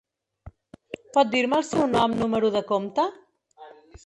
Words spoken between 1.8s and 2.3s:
nom